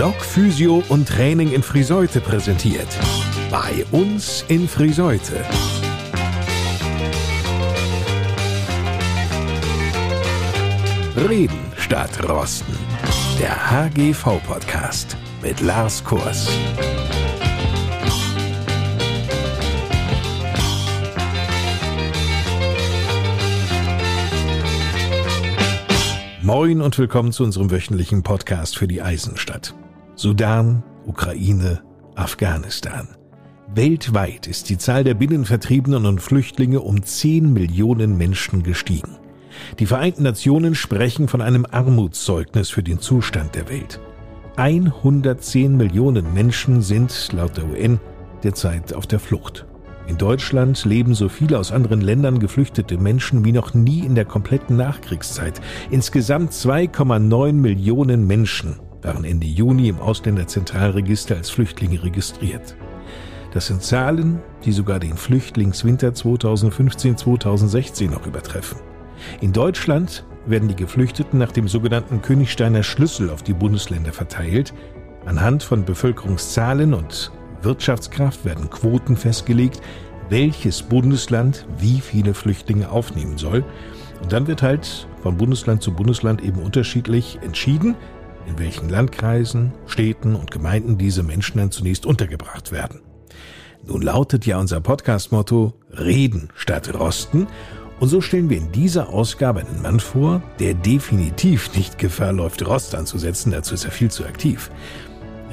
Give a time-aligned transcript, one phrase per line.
[0.00, 2.88] Blog Physio und Training in Friseute präsentiert.
[3.50, 5.44] Bei uns in Friseute.
[11.28, 12.72] Reden statt Rosten.
[13.38, 16.48] Der HGV-Podcast mit Lars Kurs.
[26.40, 29.74] Moin und willkommen zu unserem wöchentlichen Podcast für die Eisenstadt.
[30.20, 31.80] Sudan, Ukraine,
[32.14, 33.08] Afghanistan.
[33.74, 39.16] Weltweit ist die Zahl der Binnenvertriebenen und Flüchtlinge um 10 Millionen Menschen gestiegen.
[39.78, 43.98] Die Vereinten Nationen sprechen von einem Armutszeugnis für den Zustand der Welt.
[44.56, 47.98] 110 Millionen Menschen sind, laut der UN,
[48.42, 49.64] derzeit auf der Flucht.
[50.06, 54.26] In Deutschland leben so viele aus anderen Ländern geflüchtete Menschen wie noch nie in der
[54.26, 55.62] kompletten Nachkriegszeit.
[55.90, 62.76] Insgesamt 2,9 Millionen Menschen waren Ende Juni im Ausländerzentralregister als Flüchtlinge registriert.
[63.52, 68.78] Das sind Zahlen, die sogar den Flüchtlingswinter 2015-2016 noch übertreffen.
[69.40, 74.72] In Deutschland werden die Geflüchteten nach dem sogenannten Königsteiner Schlüssel auf die Bundesländer verteilt.
[75.26, 79.82] Anhand von Bevölkerungszahlen und Wirtschaftskraft werden Quoten festgelegt,
[80.30, 83.64] welches Bundesland wie viele Flüchtlinge aufnehmen soll.
[84.22, 87.96] Und dann wird halt von Bundesland zu Bundesland eben unterschiedlich entschieden,
[88.46, 93.00] in welchen Landkreisen, Städten und Gemeinden diese Menschen dann zunächst untergebracht werden.
[93.86, 97.46] Nun lautet ja unser Podcast-Motto Reden statt Rosten.
[97.98, 102.66] Und so stellen wir in dieser Ausgabe einen Mann vor, der definitiv nicht Gefahr läuft,
[102.66, 104.70] Rost anzusetzen, dazu ist er viel zu aktiv.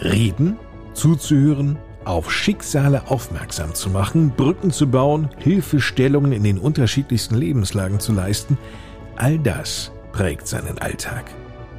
[0.01, 0.57] Reden,
[0.93, 8.13] zuzuhören, auf Schicksale aufmerksam zu machen, Brücken zu bauen, Hilfestellungen in den unterschiedlichsten Lebenslagen zu
[8.13, 8.57] leisten,
[9.17, 11.25] all das prägt seinen Alltag.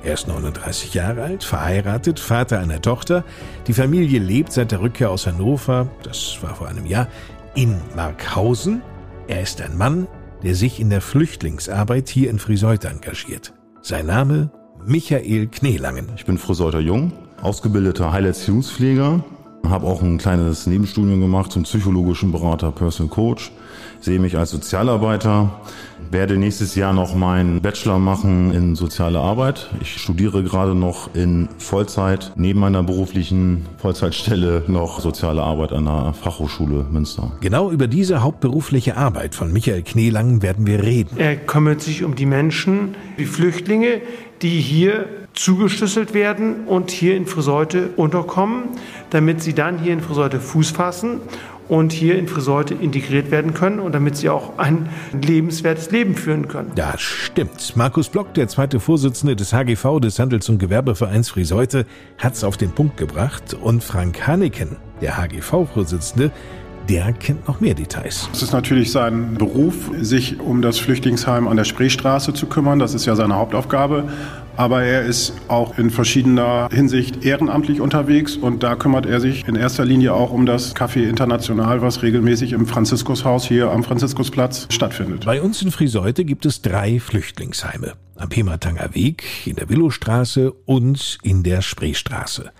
[0.02, 3.24] Er ist 39 Jahre alt, verheiratet, Vater einer Tochter.
[3.66, 7.08] Die Familie lebt seit der Rückkehr aus Hannover, das war vor einem Jahr,
[7.54, 8.82] in Markhausen.
[9.26, 10.06] Er ist ein Mann,
[10.42, 13.52] der sich in der Flüchtlingsarbeit hier in Friseute engagiert.
[13.82, 14.50] Sein Name
[14.86, 16.08] Michael Kneelangen.
[16.16, 19.24] Ich bin Friseuter Jung, ausgebildeter Heilerziehungspfleger,
[19.70, 23.52] habe auch ein kleines Nebenstudium gemacht zum psychologischen Berater, Personal Coach.
[24.00, 25.50] Sehe mich als Sozialarbeiter,
[26.10, 29.68] werde nächstes Jahr noch meinen Bachelor machen in soziale Arbeit.
[29.80, 36.14] Ich studiere gerade noch in Vollzeit neben meiner beruflichen Vollzeitstelle noch soziale Arbeit an der
[36.14, 37.32] Fachhochschule Münster.
[37.40, 41.18] Genau über diese hauptberufliche Arbeit von Michael Kneelang werden wir reden.
[41.18, 44.00] Er kümmert sich um die Menschen, die Flüchtlinge,
[44.42, 48.64] die hier zugeschlüsselt werden und hier in Friseute unterkommen,
[49.10, 51.20] damit sie dann hier in Friseute Fuß fassen
[51.68, 56.48] und hier in Friseute integriert werden können und damit sie auch ein lebenswertes Leben führen
[56.48, 56.72] können.
[56.74, 57.76] Das stimmt.
[57.76, 61.84] Markus Block, der zweite Vorsitzende des HGV, des Handels- und Gewerbevereins Friseute,
[62.16, 66.30] hat's auf den Punkt gebracht und Frank Haneken, der HGV-Vorsitzende,
[66.88, 68.28] der kennt noch mehr Details.
[68.32, 72.78] Es ist natürlich sein Beruf, sich um das Flüchtlingsheim an der Spreestraße zu kümmern.
[72.78, 74.08] Das ist ja seine Hauptaufgabe.
[74.56, 79.54] Aber er ist auch in verschiedener Hinsicht ehrenamtlich unterwegs und da kümmert er sich in
[79.54, 85.26] erster Linie auch um das Café International, was regelmäßig im Franziskushaus hier am Franziskusplatz stattfindet.
[85.26, 87.92] Bei uns in Friseute gibt es drei Flüchtlingsheime.
[88.16, 92.50] Am Pematanger Weg, in der Willowstraße und in der Spreestraße.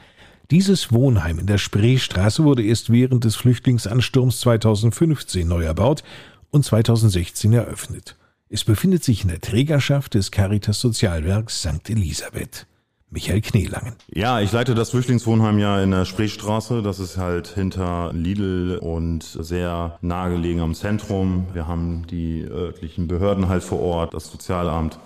[0.51, 6.03] Dieses Wohnheim in der Spreestraße wurde erst während des Flüchtlingsansturms 2015 neu erbaut
[6.49, 8.17] und 2016 eröffnet.
[8.49, 11.91] Es befindet sich in der Trägerschaft des Caritas Sozialwerks St.
[11.91, 12.67] Elisabeth.
[13.11, 13.97] Michael Kneelangen.
[14.11, 16.81] Ja, ich leite das Flüchtlingswohnheim ja in der Spreestraße.
[16.81, 21.47] Das ist halt hinter Lidl und sehr nahegelegen am Zentrum.
[21.53, 24.99] Wir haben die örtlichen Behörden halt vor Ort, das Sozialamt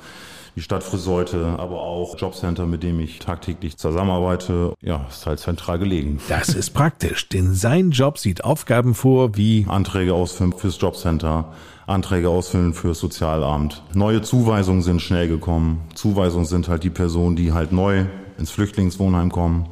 [0.55, 4.75] die Stadt Friseute, aber auch Jobcenter, mit dem ich tagtäglich zusammenarbeite.
[4.83, 6.21] Ja, ist halt zentral gelegen.
[6.29, 11.53] Das ist praktisch, denn sein Job sieht Aufgaben vor wie Anträge ausfüllen fürs Jobcenter,
[11.87, 13.83] Anträge ausfüllen fürs Sozialamt.
[13.95, 15.81] Neue Zuweisungen sind schnell gekommen.
[15.95, 18.07] Zuweisungen sind halt die Personen, die halt neu
[18.39, 19.69] ins Flüchtlingswohnheim kommen.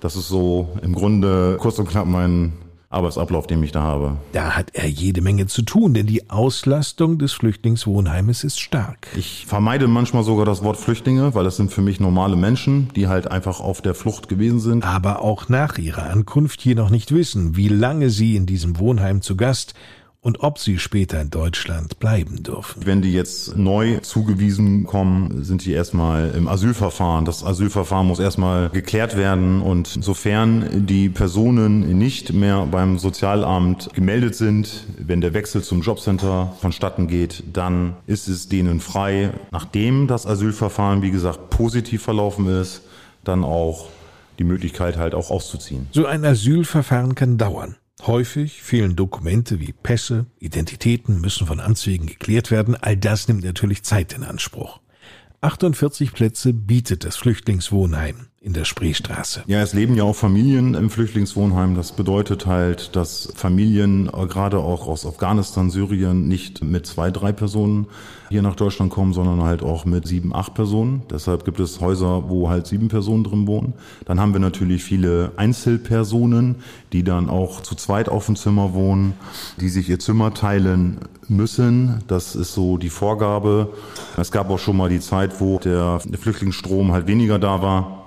[0.00, 2.52] Das ist so im Grunde kurz und knapp mein
[2.90, 4.16] Arbeitsablauf, den ich da habe.
[4.32, 9.08] Da hat er jede Menge zu tun, denn die Auslastung des Flüchtlingswohnheimes ist stark.
[9.14, 13.06] Ich vermeide manchmal sogar das Wort Flüchtlinge, weil das sind für mich normale Menschen, die
[13.06, 14.86] halt einfach auf der Flucht gewesen sind.
[14.86, 19.20] Aber auch nach ihrer Ankunft hier noch nicht wissen, wie lange sie in diesem Wohnheim
[19.20, 19.74] zu Gast
[20.28, 22.84] und ob sie später in Deutschland bleiben dürfen.
[22.84, 27.24] Wenn die jetzt neu zugewiesen kommen, sind die erstmal im Asylverfahren.
[27.24, 34.34] Das Asylverfahren muss erstmal geklärt werden und sofern die Personen nicht mehr beim Sozialamt gemeldet
[34.34, 40.26] sind, wenn der Wechsel zum Jobcenter vonstatten geht, dann ist es denen frei, nachdem das
[40.26, 42.82] Asylverfahren, wie gesagt, positiv verlaufen ist,
[43.24, 43.86] dann auch
[44.38, 45.86] die Möglichkeit halt auch auszuziehen.
[45.92, 47.76] So ein Asylverfahren kann dauern.
[48.06, 52.76] Häufig fehlen Dokumente wie Pässe, Identitäten müssen von Amts wegen geklärt werden.
[52.76, 54.80] All das nimmt natürlich Zeit in Anspruch.
[55.40, 59.42] 48 Plätze bietet das Flüchtlingswohnheim in der Spreestraße.
[59.46, 61.74] Ja, es leben ja auch Familien im Flüchtlingswohnheim.
[61.74, 67.32] Das bedeutet halt, dass Familien äh, gerade auch aus Afghanistan, Syrien nicht mit zwei, drei
[67.32, 67.88] Personen
[68.30, 71.02] hier nach Deutschland kommen, sondern halt auch mit sieben, acht Personen.
[71.10, 73.74] Deshalb gibt es Häuser, wo halt sieben Personen drin wohnen.
[74.06, 76.56] Dann haben wir natürlich viele Einzelpersonen,
[76.94, 79.12] die dann auch zu zweit auf dem Zimmer wohnen,
[79.60, 82.02] die sich ihr Zimmer teilen müssen.
[82.08, 83.74] Das ist so die Vorgabe.
[84.16, 87.97] Es gab auch schon mal die Zeit, wo der Flüchtlingsstrom halt weniger da war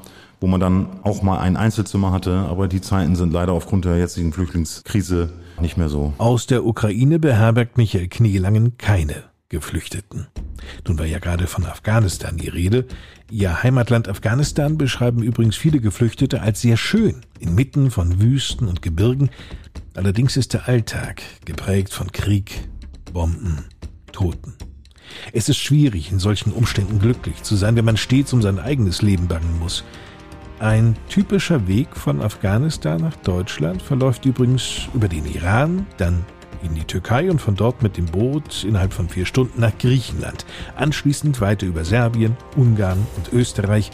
[0.41, 2.31] wo man dann auch mal ein Einzelzimmer hatte.
[2.49, 6.13] Aber die Zeiten sind leider aufgrund der jetzigen Flüchtlingskrise nicht mehr so.
[6.17, 10.27] Aus der Ukraine beherbergt Michael Knielangen keine Geflüchteten.
[10.87, 12.85] Nun war ja gerade von Afghanistan die Rede.
[13.29, 19.29] Ihr Heimatland Afghanistan beschreiben übrigens viele Geflüchtete als sehr schön, inmitten von Wüsten und Gebirgen.
[19.93, 22.67] Allerdings ist der Alltag geprägt von Krieg,
[23.13, 23.65] Bomben,
[24.11, 24.53] Toten.
[25.33, 29.01] Es ist schwierig, in solchen Umständen glücklich zu sein, wenn man stets um sein eigenes
[29.01, 29.83] Leben bangen muss.
[30.61, 36.23] Ein typischer Weg von Afghanistan nach Deutschland verläuft übrigens über den Iran, dann
[36.61, 40.45] in die Türkei und von dort mit dem Boot innerhalb von vier Stunden nach Griechenland,
[40.75, 43.89] anschließend weiter über Serbien, Ungarn und Österreich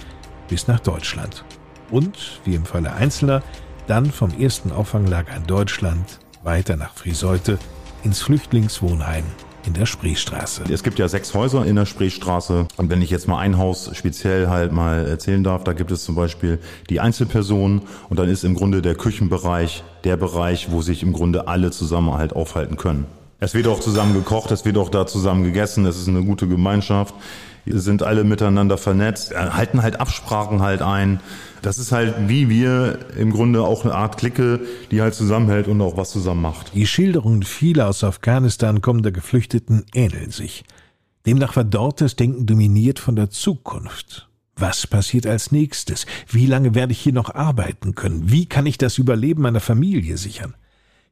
[0.50, 1.46] bis nach Deutschland.
[1.90, 3.44] Und, wie im Falle Einzelner,
[3.88, 7.60] dann vom ersten Auffanglager in Deutschland weiter nach Friseute
[8.04, 9.24] ins Flüchtlingswohnheim
[9.68, 10.64] in der Spreestraße.
[10.72, 12.68] Es gibt ja sechs Häuser in der Spreestraße.
[12.78, 16.06] Und wenn ich jetzt mal ein Haus speziell halt mal erzählen darf, da gibt es
[16.06, 16.60] zum Beispiel
[16.90, 21.50] die Einzelpersonen und dann ist im Grunde der Küchenbereich der Bereich, wo sich im Grunde
[21.50, 23.06] alle zusammen halt aufhalten können.
[23.40, 26.48] Es wird auch zusammen gekocht, es wird auch da zusammen gegessen, es ist eine gute
[26.48, 27.14] Gemeinschaft
[27.72, 31.20] sind alle miteinander vernetzt, halten halt Absprachen halt ein.
[31.62, 34.62] Das ist halt wie wir im Grunde auch eine Art Clique,
[34.92, 36.74] die halt zusammenhält und auch was zusammen macht.
[36.76, 40.64] Die Schilderungen vieler aus Afghanistan kommender Geflüchteten ähneln sich.
[41.26, 44.30] Demnach war dort das Denken dominiert von der Zukunft.
[44.56, 46.06] Was passiert als nächstes?
[46.30, 48.32] Wie lange werde ich hier noch arbeiten können?
[48.32, 50.56] Wie kann ich das Überleben meiner Familie sichern?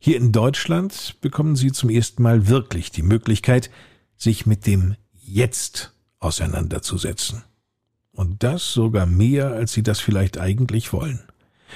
[0.06, 3.72] Hier in Deutschland bekommen Sie zum ersten Mal wirklich die Möglichkeit,
[4.16, 4.94] sich mit dem
[5.26, 7.44] Jetzt auseinanderzusetzen.
[8.12, 11.24] Und das sogar mehr, als sie das vielleicht eigentlich wollen.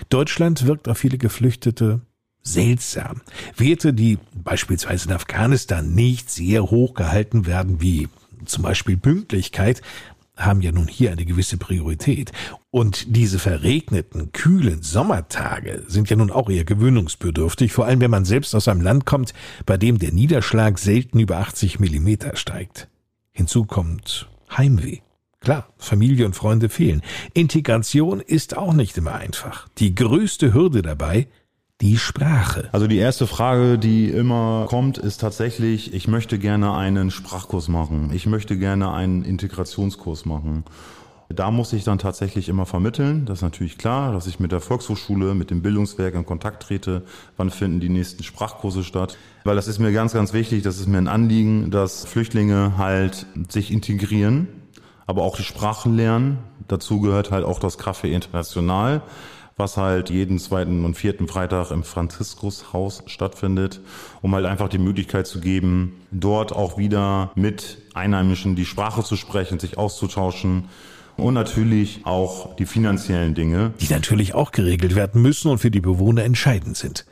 [0.10, 2.02] Deutschland wirkt auf viele Geflüchtete
[2.44, 3.24] seltsam.
[3.58, 8.10] Werte, die beispielsweise in Afghanistan nicht sehr hoch gehalten werden, wie
[8.46, 9.82] zum Beispiel Pünktlichkeit,
[10.40, 12.32] haben ja nun hier eine gewisse Priorität.
[12.72, 18.26] Und diese verregneten, kühlen Sommertage sind ja nun auch eher gewöhnungsbedürftig, vor allem wenn man
[18.26, 19.34] selbst aus einem Land kommt,
[19.66, 22.88] bei dem der Niederschlag selten über 80 Millimeter steigt.
[23.32, 25.00] Hinzu kommt Heimweh.
[25.42, 27.02] Klar, Familie und Freunde fehlen.
[27.34, 29.70] Integration ist auch nicht immer einfach.
[29.78, 31.28] Die größte Hürde dabei,
[31.82, 32.68] die Sprache.
[32.72, 38.12] Also die erste Frage, die immer kommt, ist tatsächlich, ich möchte gerne einen Sprachkurs machen.
[38.14, 40.66] Ich möchte gerne einen Integrationskurs machen.
[41.30, 43.26] Da muss ich dann tatsächlich immer vermitteln.
[43.26, 47.04] Das ist natürlich klar, dass ich mit der Volkshochschule, mit dem Bildungswerk in Kontakt trete.
[47.38, 49.16] Wann finden die nächsten Sprachkurse statt?
[49.44, 50.64] Weil das ist mir ganz, ganz wichtig.
[50.64, 54.48] Das ist mir ein Anliegen, dass Flüchtlinge halt sich integrieren,
[55.06, 56.40] aber auch die Sprachen lernen.
[56.68, 59.04] Dazu gehört halt auch das Café International,
[59.60, 63.82] was halt jeden zweiten und vierten Freitag im Franziskushaus stattfindet,
[64.22, 69.18] um halt einfach die Möglichkeit zu geben, dort auch wieder mit Einheimischen die Sprache zu
[69.18, 70.70] sprechen, sich auszutauschen
[71.18, 73.74] und natürlich auch die finanziellen Dinge.
[73.82, 77.06] Die natürlich auch geregelt werden müssen und für die Bewohner entscheidend sind.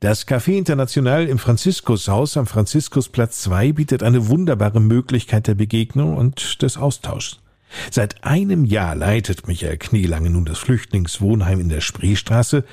[0.00, 6.62] Das Café International im Franziskushaus am Franziskusplatz 2 bietet eine wunderbare Möglichkeit der Begegnung und
[6.62, 7.38] des Austauschs.
[7.90, 12.64] Seit einem Jahr leitet Michael Knielange nun das Flüchtlingswohnheim in der Spreestraße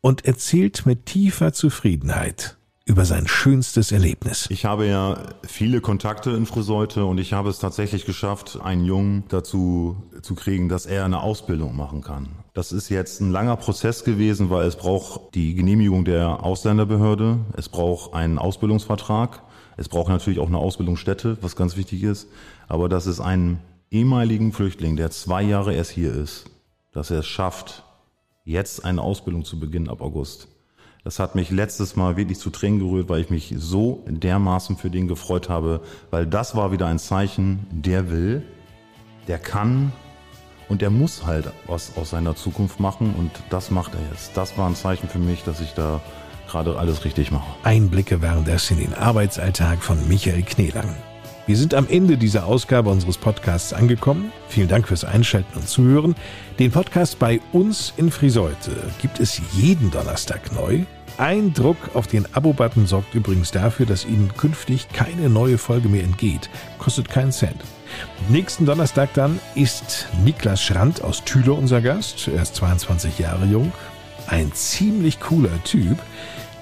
[0.00, 4.46] und erzählt mit tiefer Zufriedenheit über sein schönstes Erlebnis.
[4.50, 9.24] Ich habe ja viele Kontakte in Friseute und ich habe es tatsächlich geschafft, einen Jungen
[9.28, 12.28] dazu zu kriegen, dass er eine Ausbildung machen kann.
[12.52, 17.70] Das ist jetzt ein langer Prozess gewesen, weil es braucht die Genehmigung der Ausländerbehörde, es
[17.70, 19.42] braucht einen Ausbildungsvertrag,
[19.78, 22.28] es braucht natürlich auch eine Ausbildungsstätte, was ganz wichtig ist.
[22.68, 23.60] Aber dass es einen
[23.94, 26.46] ehemaligen Flüchtling, der zwei Jahre erst hier ist,
[26.92, 27.84] dass er es schafft,
[28.44, 30.48] jetzt eine Ausbildung zu beginnen ab August
[31.04, 34.90] das hat mich letztes Mal wirklich zu Tränen gerührt, weil ich mich so dermaßen für
[34.90, 38.42] den gefreut habe, weil das war wieder ein Zeichen, der will,
[39.28, 39.92] der kann
[40.70, 44.34] und der muss halt was aus seiner Zukunft machen und das macht er jetzt.
[44.34, 46.00] Das war ein Zeichen für mich, dass ich da
[46.48, 47.54] gerade alles richtig mache.
[47.64, 50.94] Einblicke wären das in den Arbeitsalltag von Michael Knelang.
[51.46, 54.32] Wir sind am Ende dieser Ausgabe unseres Podcasts angekommen.
[54.48, 56.14] Vielen Dank fürs Einschalten und Zuhören.
[56.58, 58.70] Den Podcast bei uns in Friseute
[59.02, 60.84] gibt es jeden Donnerstag neu.
[61.18, 66.02] Ein Druck auf den Abo-Button sorgt übrigens dafür, dass Ihnen künftig keine neue Folge mehr
[66.02, 66.48] entgeht.
[66.78, 67.62] Kostet keinen Cent.
[68.30, 72.26] Nächsten Donnerstag dann ist Niklas Schrandt aus Thüle unser Gast.
[72.26, 73.70] Er ist 22 Jahre jung.
[74.26, 75.98] Ein ziemlich cooler Typ,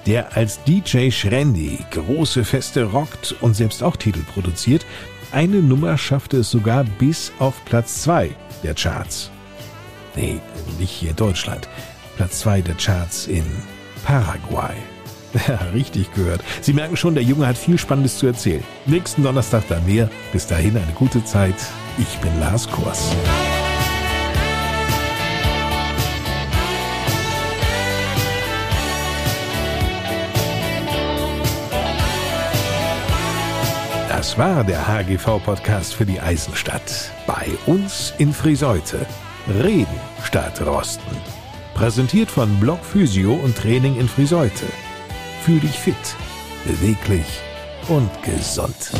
[0.05, 4.85] der als DJ Schrendi große Feste rockt und selbst auch Titel produziert.
[5.31, 8.31] Eine Nummer schaffte es sogar bis auf Platz 2
[8.63, 9.31] der Charts.
[10.15, 10.39] Nee,
[10.79, 11.67] nicht hier in Deutschland.
[12.17, 13.45] Platz 2 der Charts in
[14.03, 14.75] Paraguay.
[15.47, 16.43] Ja, richtig gehört.
[16.61, 18.63] Sie merken schon, der Junge hat viel Spannendes zu erzählen.
[18.85, 20.07] Nächsten Donnerstag dann mehr.
[20.31, 21.55] Bis dahin eine gute Zeit.
[21.97, 23.15] Ich bin Lars Kors.
[34.23, 37.11] Das war der HGV-Podcast für die Eisenstadt.
[37.27, 39.05] Bei uns in Friseute.
[39.61, 41.17] Reden statt Rosten.
[41.73, 44.65] Präsentiert von Block Physio und Training in Friseute.
[45.41, 46.15] Fühl dich fit,
[46.63, 47.25] beweglich
[47.89, 48.91] und gesund.